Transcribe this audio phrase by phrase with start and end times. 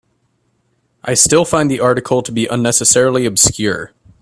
[1.03, 3.93] I still find the article to be unnecessarily obscure.